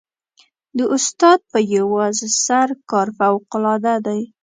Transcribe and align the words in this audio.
د 0.77 0.79
استاد 0.95 1.39
په 1.51 1.59
یوازې 1.75 2.27
سر 2.45 2.67
کار 2.91 3.07
فوقالعاده 3.17 3.95
دی. 4.05 4.21